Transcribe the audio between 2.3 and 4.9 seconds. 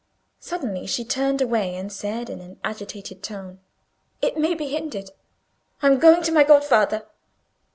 an agitated tone, "It may be